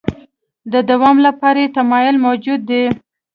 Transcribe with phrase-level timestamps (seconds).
[0.71, 2.83] د دوام لپاره یې تمایل موجود دی.